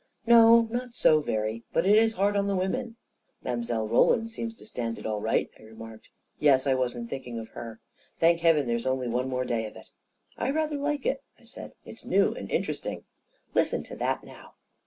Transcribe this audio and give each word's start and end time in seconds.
11 0.25 0.35
No— 0.41 0.61
not 0.79 0.95
so 0.95 1.21
very. 1.21 1.61
But 1.73 1.85
it's 1.85 2.15
hard 2.15 2.35
on 2.35 2.47
the 2.47 2.55
women."" 2.55 2.95
Mile. 3.43 3.87
Roland 3.87 4.31
seems 4.31 4.55
to 4.55 4.65
stand 4.65 4.95
tt 4.95 5.05
all 5.05 5.21
right," 5.21 5.47
I 5.59 5.61
re* 5.61 5.73
marked. 5.75 6.09
"Yes— 6.39 6.65
I 6.65 6.73
wasn't 6.73 7.07
thinking 7.07 7.37
of 7.37 7.49
her. 7.49 7.79
Thank 8.19 8.39
heaven 8.39 8.65
there's 8.65 8.87
only 8.87 9.07
one 9.07 9.29
more 9.29 9.45
day 9.45 9.67
of 9.67 9.75
it 9.75 9.89
1 9.89 9.89
""I 10.37 10.49
rather 10.49 10.77
like 10.77 11.05
it," 11.05 11.21
I 11.39 11.43
said." 11.43 11.73
It's 11.85 12.03
new 12.03 12.33
and 12.33 12.49
inter 12.49 12.73
esting. 12.73 13.03
Listen 13.53 13.83
to 13.83 13.95
that, 13.97 14.23
now 14.23 14.55